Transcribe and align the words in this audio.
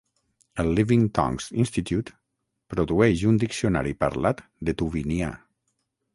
El 0.61 0.69
Living 0.77 1.03
Tongues 1.17 1.49
Institute 1.63 2.13
produeix 2.75 3.23
un 3.33 3.39
diccionari 3.45 3.95
parlat 4.07 4.43
de 4.71 4.77
tuvinià. 4.83 5.33